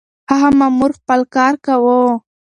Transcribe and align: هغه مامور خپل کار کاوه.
هغه 0.29 0.49
مامور 0.59 0.91
خپل 0.99 1.21
کار 1.35 1.53
کاوه. 1.65 2.01